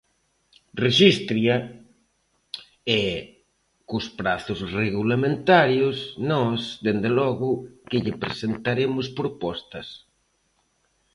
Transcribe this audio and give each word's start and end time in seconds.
Rexístrea, 0.83 1.55
e, 2.99 2.99
cos 3.89 4.05
prazos 4.19 4.59
regulamentarios, 4.81 5.97
nós 6.31 6.59
dende 6.85 7.09
logo 7.19 7.49
que 7.89 7.97
lle 8.03 8.13
presentaremos 8.23 9.05
propostas. 9.19 9.87